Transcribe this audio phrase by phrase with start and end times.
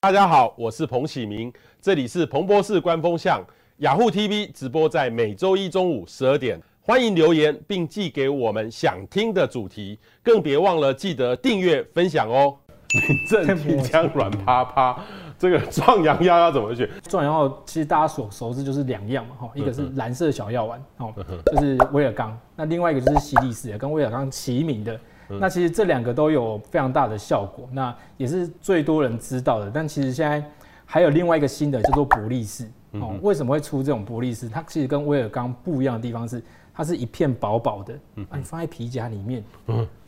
[0.00, 3.44] 大家好，我是彭启明，这里是彭博士官方向
[3.78, 12.54] 雅虎 TV 直播，在每周一中午十二点，欢迎留言并寄给我们想听的主题，更别忘了记得订阅分享哦。
[12.90, 15.04] 临阵提枪软趴趴，
[15.36, 16.88] 这个壮阳药要怎么选？
[17.02, 21.12] 壮阳药其实大家所熟知就是两样嘛，哈，一个是蓝色小药丸，哦，
[21.46, 25.00] 就是威尔刚，那另外一个就是西力士，跟威尔刚齐名的。
[25.28, 29.70] 那其实这两个都有非常大的效果，那也是最多人知道的。
[29.70, 30.42] 但其实现在
[30.86, 33.14] 还有另外一个新的叫做博利士哦。
[33.20, 34.48] 为什么会出这种博利士？
[34.48, 37.92] 它其实跟威尔刚不一样的地方是，它是一片薄薄的，
[38.30, 39.44] 啊，你放在皮夹里面，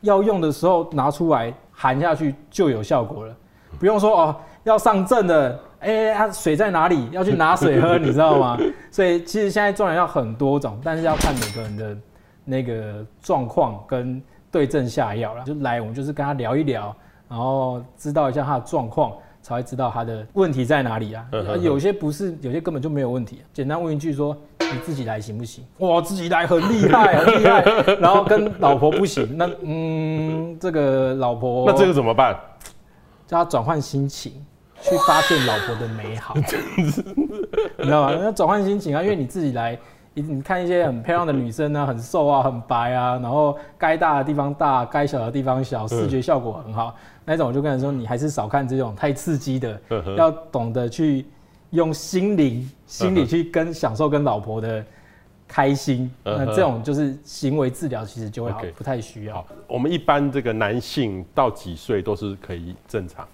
[0.00, 3.36] 要用的时候拿出来含下去就有效果了，
[3.78, 7.08] 不用说哦，要上阵的，哎，它水在哪里？
[7.12, 8.58] 要去拿水喝， 你知道吗？
[8.90, 11.96] 所以其实现在壮阳药很多种，但是要看每个人的
[12.44, 14.20] 那个状况跟。
[14.54, 16.94] 对症下药了，就来我们就是跟他聊一聊，
[17.28, 21.26] 然后知道一下他的状况，才会知道他的问题在哪里啊。
[21.60, 23.42] 有些不是，有些根本就没有问题。
[23.52, 24.36] 简单问一句说
[24.72, 27.62] ：“你自己来行不行？”哇，自己来很厉害，很 厉害。
[27.98, 32.38] 然后跟老婆不行，那嗯，这个老婆，那这个怎么办？
[33.26, 34.34] 叫他转换心情，
[34.80, 36.42] 去发现老婆的美好， 你
[37.84, 38.14] 知道吗？
[38.14, 39.76] 要转换心情啊，因为你自己来。
[40.14, 46.94] 你你看一些很漂亮的女生呢， 很瘦啊，很白啊，然后该大的地方大，该小的地方小，视觉效果很好。
[47.24, 49.80] 那种我就跟人说，你还是少看这种太刺激的，
[50.16, 51.26] 要懂得去
[51.70, 54.84] 用心灵、心理去跟享受跟老婆的
[55.48, 56.10] 开心。
[56.22, 59.44] 那这种就是行为治疗，其实就会好，不太需要。
[59.66, 63.26] 我们一般这个男性到几岁都是可以正常，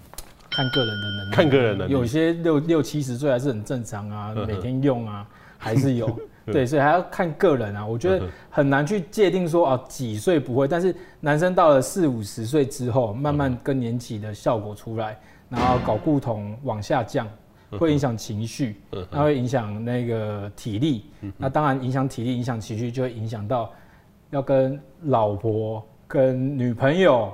[0.49, 6.09] 看个人的能力，看个人能力，有些六六七十岁还是很正常啊，每天用啊，还是有。
[6.51, 15.17] 对，所以还要看个人啊，我觉得很难去界定说啊几岁不会，但是男生到了四五十岁之后，慢慢更年期的效果出来，
[15.49, 17.27] 然后睾固酮往下降，
[17.77, 21.05] 会影响情绪，那会影响那个体力，
[21.37, 23.71] 那当然影响体力，影响情绪，就会影响到
[24.29, 27.33] 要跟老婆、跟女朋友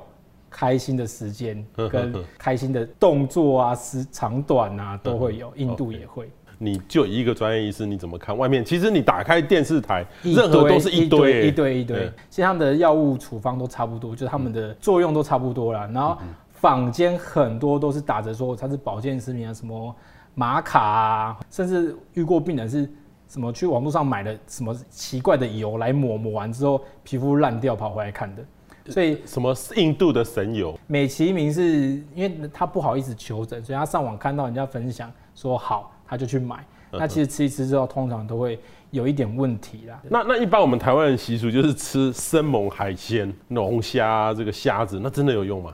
[0.49, 6.29] 开心的时间，跟开心的动作啊，时长短啊都会有，印度也会。
[6.57, 8.65] 你就一个专业医师，你怎么看外面？
[8.65, 12.11] 其实你打开电视台，任何都是一堆、欸、一堆一堆。
[12.29, 15.89] 其实他们的药物处方都差不多，就是他们的作用都差不多啦。
[15.93, 16.17] 然后
[16.53, 19.95] 坊间很多都是打着说它是保健食品啊，什么
[20.33, 22.89] 玛卡啊，甚至遇过病人是
[23.27, 28.43] 什么去网络上买了什么奇怪的油来抹，抹完之后皮肤烂掉跑回来看的。
[28.89, 30.77] 所以什么印度的神油？
[30.87, 35.93] 美其名是因为他不好意思求诊，所以他上网看到人家分享说好。
[36.09, 38.57] 他就去买，那其实吃一吃之后，通常都会
[38.91, 40.01] 有一点问题啦。
[40.09, 45.73] 那那一般我们台湾人习俗就是吃生猛海鲜，龙虾这个虾子，那真的有用吗？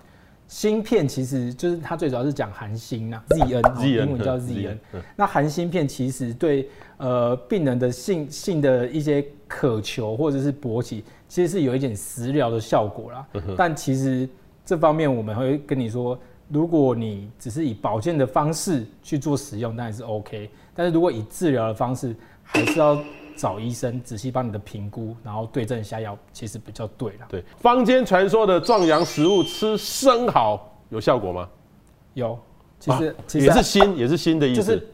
[0.54, 4.78] 锌片其实就是它最主要是讲含锌呐，ZN，英文叫 ZN。
[5.16, 13.26] 那含芯片其实对呃病人的性性的一些渴求或者是勃起，其实是有一点食疗的效果啦。
[13.58, 14.30] 但其实
[14.64, 16.18] 这方面我们会跟你说。
[16.50, 20.48] 如果你只是以保健的方式去做使用，当然是 OK。
[20.76, 23.02] 但是如果以治疗的方式，还是要
[23.36, 27.26] 找医生仔细帮你的评估，然后对症下药，其实比较对了。
[27.30, 31.50] 对，坊间传说的壮阳食物，吃生蚝有效果吗？
[32.14, 32.38] 有，
[32.80, 34.62] 其实、啊、其实也是锌，也是锌的意思。
[34.62, 34.88] 就是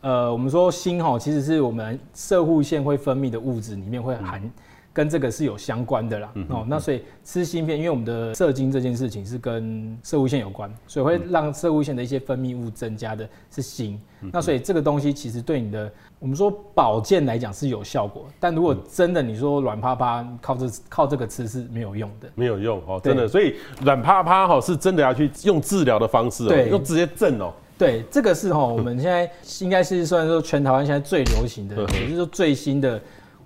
[0.00, 4.40] 呃，我们说锌哈，其实是我们射护腺会分泌的物质里面会含。
[4.42, 4.52] 嗯
[4.96, 14.00] 跟这个是有相关的啦，哦，那所以吃锌片，因为我们的射精这件事情是跟射物线有关，所以会让射物线的一些分泌物增加的是锌。
[14.32, 23.28] 那所以这个东西其实对你的我们说保健来讲是有效果，但如果真的你说软趴趴靠这靠这个吃是没有用的，没有用哦，真的。
[23.28, 27.52] 所以软趴趴哈是真的要去用治疗的方式哦，用直接震哦。
[27.76, 29.30] 对，这个是哈我们现在
[29.60, 32.98] 应该是算说全台湾现在最流行的，也就是说最新的。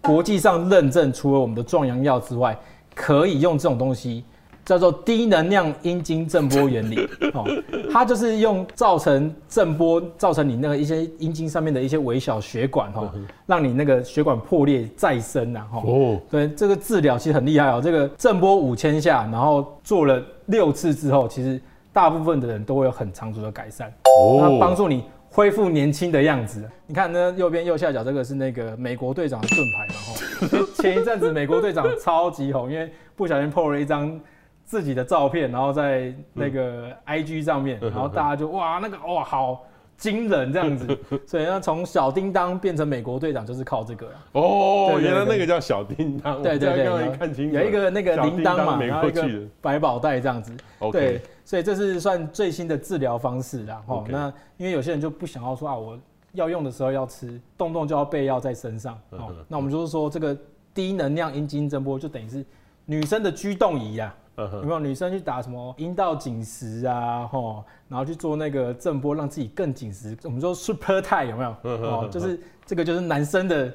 [0.02, 2.58] 国际上认证，除了我们的壮阳药之外，
[2.94, 4.24] 可以用这种东西，
[4.64, 7.08] 叫做低能量阴茎震波原理。
[7.34, 7.44] 哦，
[7.92, 13.12] 它就是用造成震波，造成你那个一些阴茎上面的一些微小血管，哈，
[13.46, 15.82] 让你那个血管破裂再生啊，哈。
[15.84, 16.18] 哦。
[16.30, 17.80] 对，这个治疗其实很厉害哦。
[17.82, 21.60] 这个震波五千下，然后做了六次之后，其实
[21.92, 23.88] 大部分的人都会有很长足的改善。
[24.04, 24.38] 哦。
[24.40, 25.04] 那帮助你。
[25.32, 27.32] 恢复年轻的样子，你看呢？
[27.36, 34.20] 右边右下角这个是那个美国队长的盾牌，然后 前一阵子美国队长超级红，因为不小心 po 了一张
[34.64, 39.64] 自己的照片，然后在那个 IG 上面，然后大家就哇那个哇好
[40.00, 40.98] 惊人这样子。
[41.24, 46.42] 所以那从小叮当变成美国队长就是靠这个哦，原来那个叫小叮当。
[46.42, 49.28] 对对对，有一个那个铃铛嘛，然后一个
[49.60, 50.52] 百宝袋这样子。
[50.90, 53.82] 对，所以这是算最新的治疗方式啦。
[53.86, 55.98] 哦，那因为有些人就不想要说啊，我
[56.32, 58.98] 要用的时候要吃，动不动就要备药在身上。
[59.10, 60.36] 哦，那我们就是说这个
[60.72, 62.42] 低能量阴茎震波就等于是
[62.86, 64.16] 女生的居动仪啊。
[64.54, 67.26] 有没有女生去打什么阴道紧实啊？
[67.26, 70.16] 吼，然后去做那个震波，让自己更紧实。
[70.24, 71.54] 我们说 super tight 有没有？
[71.62, 73.72] 哦，就是这个就是男生的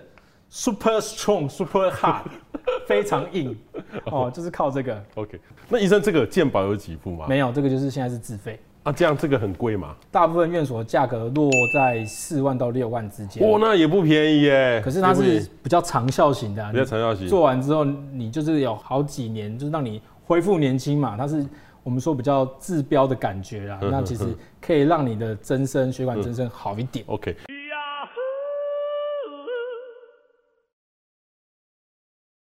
[0.49, 2.23] super strong、super hard，
[2.87, 3.57] 非常硬。
[4.05, 5.03] 哦，就是靠这个。
[5.15, 5.39] OK，
[5.69, 7.25] 那医生这个健保有给付吗？
[7.27, 8.59] 没有，这个就是现在是自费。
[8.83, 9.95] 啊，这样这个很贵吗？
[10.11, 13.49] 大部分院所的价格落在四万到六万之间。
[13.49, 14.79] 哇，那也不便宜耶。
[14.85, 17.27] 可是它是比较长效型的，比较长效型。
[17.27, 20.01] 做完之后，你就是有好几年，就是让你。
[20.25, 21.45] 恢复年轻嘛，它是
[21.83, 23.79] 我们说比较治标的感觉啦。
[23.81, 24.25] 那其实
[24.59, 27.05] 可以让你的增生血管增生好一点。
[27.07, 27.35] OK。